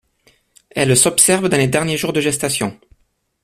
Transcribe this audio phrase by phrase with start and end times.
[0.71, 2.75] Elle s'observe dans les derniers jours de gestation.